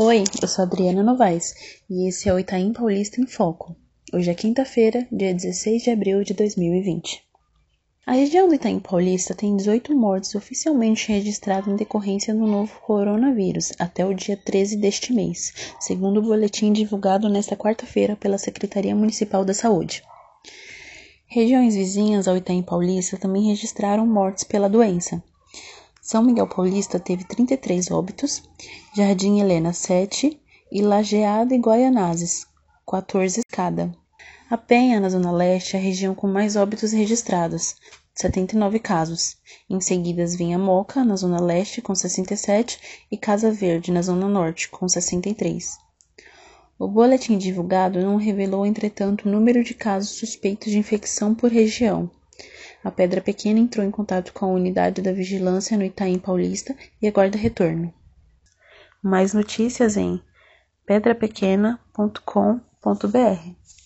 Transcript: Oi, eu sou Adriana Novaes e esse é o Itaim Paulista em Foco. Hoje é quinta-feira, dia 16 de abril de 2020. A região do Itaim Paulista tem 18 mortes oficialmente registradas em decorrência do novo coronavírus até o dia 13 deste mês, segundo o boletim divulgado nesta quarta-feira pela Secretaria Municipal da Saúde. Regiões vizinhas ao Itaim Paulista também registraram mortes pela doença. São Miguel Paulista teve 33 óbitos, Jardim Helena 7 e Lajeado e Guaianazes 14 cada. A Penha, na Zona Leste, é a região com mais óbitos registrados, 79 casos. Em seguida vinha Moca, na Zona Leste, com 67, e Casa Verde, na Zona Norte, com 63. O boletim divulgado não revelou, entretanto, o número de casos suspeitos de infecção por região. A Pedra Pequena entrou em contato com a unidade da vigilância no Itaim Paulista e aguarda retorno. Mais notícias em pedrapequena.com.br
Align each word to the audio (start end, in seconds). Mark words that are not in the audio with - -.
Oi, 0.00 0.22
eu 0.40 0.46
sou 0.46 0.62
Adriana 0.62 1.02
Novaes 1.02 1.52
e 1.90 2.06
esse 2.06 2.28
é 2.28 2.32
o 2.32 2.38
Itaim 2.38 2.72
Paulista 2.72 3.20
em 3.20 3.26
Foco. 3.26 3.74
Hoje 4.14 4.30
é 4.30 4.34
quinta-feira, 4.34 5.04
dia 5.10 5.34
16 5.34 5.82
de 5.82 5.90
abril 5.90 6.22
de 6.22 6.34
2020. 6.34 7.20
A 8.06 8.12
região 8.12 8.46
do 8.46 8.54
Itaim 8.54 8.78
Paulista 8.78 9.34
tem 9.34 9.56
18 9.56 9.92
mortes 9.96 10.36
oficialmente 10.36 11.10
registradas 11.10 11.66
em 11.66 11.74
decorrência 11.74 12.32
do 12.32 12.46
novo 12.46 12.78
coronavírus 12.86 13.72
até 13.76 14.06
o 14.06 14.14
dia 14.14 14.36
13 14.36 14.76
deste 14.76 15.12
mês, 15.12 15.52
segundo 15.80 16.18
o 16.18 16.22
boletim 16.22 16.72
divulgado 16.72 17.28
nesta 17.28 17.56
quarta-feira 17.56 18.14
pela 18.14 18.38
Secretaria 18.38 18.94
Municipal 18.94 19.44
da 19.44 19.52
Saúde. 19.52 20.04
Regiões 21.26 21.74
vizinhas 21.74 22.28
ao 22.28 22.36
Itaim 22.36 22.62
Paulista 22.62 23.16
também 23.16 23.48
registraram 23.48 24.06
mortes 24.06 24.44
pela 24.44 24.68
doença. 24.68 25.20
São 26.10 26.22
Miguel 26.22 26.46
Paulista 26.46 26.98
teve 26.98 27.22
33 27.22 27.90
óbitos, 27.90 28.42
Jardim 28.96 29.40
Helena 29.40 29.74
7 29.74 30.40
e 30.72 30.80
Lajeado 30.80 31.52
e 31.52 31.58
Guaianazes 31.58 32.46
14 32.90 33.42
cada. 33.52 33.94
A 34.48 34.56
Penha, 34.56 35.00
na 35.00 35.10
Zona 35.10 35.30
Leste, 35.30 35.76
é 35.76 35.78
a 35.78 35.82
região 35.82 36.14
com 36.14 36.26
mais 36.26 36.56
óbitos 36.56 36.92
registrados, 36.92 37.76
79 38.14 38.78
casos. 38.78 39.36
Em 39.68 39.82
seguida 39.82 40.24
vinha 40.28 40.58
Moca, 40.58 41.04
na 41.04 41.14
Zona 41.14 41.42
Leste, 41.42 41.82
com 41.82 41.94
67, 41.94 43.04
e 43.12 43.18
Casa 43.18 43.52
Verde, 43.52 43.92
na 43.92 44.00
Zona 44.00 44.26
Norte, 44.26 44.70
com 44.70 44.88
63. 44.88 45.76
O 46.78 46.88
boletim 46.88 47.36
divulgado 47.36 48.00
não 48.00 48.16
revelou, 48.16 48.64
entretanto, 48.64 49.28
o 49.28 49.30
número 49.30 49.62
de 49.62 49.74
casos 49.74 50.16
suspeitos 50.16 50.72
de 50.72 50.78
infecção 50.78 51.34
por 51.34 51.52
região. 51.52 52.10
A 52.84 52.90
Pedra 52.90 53.20
Pequena 53.20 53.58
entrou 53.58 53.84
em 53.84 53.90
contato 53.90 54.32
com 54.32 54.46
a 54.46 54.48
unidade 54.48 55.02
da 55.02 55.12
vigilância 55.12 55.76
no 55.76 55.84
Itaim 55.84 56.18
Paulista 56.18 56.76
e 57.02 57.08
aguarda 57.08 57.36
retorno. 57.36 57.92
Mais 59.02 59.34
notícias 59.34 59.96
em 59.96 60.22
pedrapequena.com.br 60.86 63.77